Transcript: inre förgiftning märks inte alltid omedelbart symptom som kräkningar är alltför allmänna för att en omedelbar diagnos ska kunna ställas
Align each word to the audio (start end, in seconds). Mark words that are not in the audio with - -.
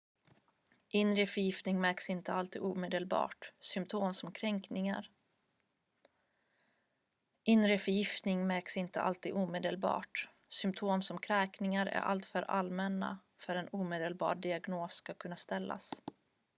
inre 0.89 1.27
förgiftning 1.27 1.81
märks 1.81 2.09
inte 2.09 2.33
alltid 2.33 2.61
omedelbart 2.61 3.51
symptom 3.59 4.13
som 11.03 11.19
kräkningar 11.21 11.87
är 11.87 11.99
alltför 12.01 12.41
allmänna 12.41 13.19
för 13.37 13.55
att 13.55 13.63
en 13.63 13.79
omedelbar 13.79 14.35
diagnos 14.35 14.93
ska 14.93 15.13
kunna 15.13 15.35
ställas 15.35 16.01